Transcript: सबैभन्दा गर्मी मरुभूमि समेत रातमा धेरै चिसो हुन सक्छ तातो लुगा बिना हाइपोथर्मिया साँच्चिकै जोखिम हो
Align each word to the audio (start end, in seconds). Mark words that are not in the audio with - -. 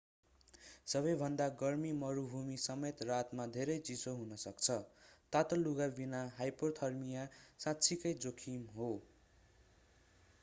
सबैभन्दा 0.91 1.45
गर्मी 1.57 1.89
मरुभूमि 1.97 2.55
समेत 2.61 3.03
रातमा 3.09 3.45
धेरै 3.57 3.75
चिसो 3.89 4.13
हुन 4.15 4.39
सक्छ 4.43 4.77
तातो 5.33 5.59
लुगा 5.59 5.87
बिना 5.99 6.21
हाइपोथर्मिया 6.39 7.27
साँच्चिकै 7.59 8.15
जोखिम 8.25 8.65
हो 8.73 8.89